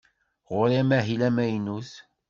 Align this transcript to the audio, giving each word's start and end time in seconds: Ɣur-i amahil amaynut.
Ɣur-i 0.51 0.75
amahil 0.81 1.21
amaynut. 1.27 1.91